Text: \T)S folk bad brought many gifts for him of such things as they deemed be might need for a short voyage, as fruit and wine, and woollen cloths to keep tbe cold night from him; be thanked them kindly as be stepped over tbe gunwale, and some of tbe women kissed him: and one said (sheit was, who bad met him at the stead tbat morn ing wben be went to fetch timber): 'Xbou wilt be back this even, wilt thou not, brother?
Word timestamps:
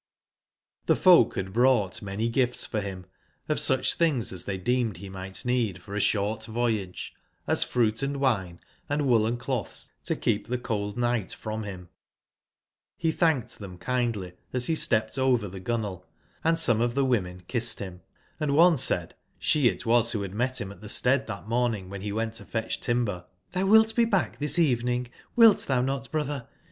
\T)S 0.87 0.97
folk 0.97 1.35
bad 1.35 1.53
brought 1.53 2.01
many 2.01 2.27
gifts 2.27 2.65
for 2.65 2.81
him 2.81 3.05
of 3.47 3.59
such 3.59 3.93
things 3.93 4.33
as 4.33 4.45
they 4.45 4.57
deemed 4.57 4.99
be 4.99 5.09
might 5.09 5.45
need 5.45 5.79
for 5.83 5.93
a 5.95 5.99
short 5.99 6.43
voyage, 6.47 7.13
as 7.45 7.63
fruit 7.63 8.01
and 8.01 8.17
wine, 8.17 8.59
and 8.89 9.07
woollen 9.07 9.37
cloths 9.37 9.91
to 10.05 10.15
keep 10.15 10.47
tbe 10.47 10.63
cold 10.63 10.97
night 10.97 11.33
from 11.33 11.61
him; 11.61 11.89
be 12.99 13.11
thanked 13.11 13.59
them 13.59 13.77
kindly 13.77 14.33
as 14.51 14.65
be 14.65 14.73
stepped 14.73 15.19
over 15.19 15.47
tbe 15.47 15.63
gunwale, 15.65 16.03
and 16.43 16.57
some 16.57 16.81
of 16.81 16.95
tbe 16.95 17.05
women 17.07 17.43
kissed 17.47 17.77
him: 17.77 18.01
and 18.39 18.55
one 18.55 18.79
said 18.79 19.13
(sheit 19.39 19.85
was, 19.85 20.13
who 20.13 20.21
bad 20.27 20.33
met 20.33 20.59
him 20.59 20.71
at 20.71 20.81
the 20.81 20.89
stead 20.89 21.27
tbat 21.27 21.47
morn 21.47 21.75
ing 21.75 21.89
wben 21.91 21.99
be 22.01 22.11
went 22.11 22.33
to 22.33 22.43
fetch 22.45 22.79
timber): 22.79 23.25
'Xbou 23.53 23.67
wilt 23.69 23.95
be 23.95 24.05
back 24.05 24.39
this 24.39 24.57
even, 24.57 25.07
wilt 25.35 25.67
thou 25.67 25.79
not, 25.83 26.09
brother? 26.11 26.47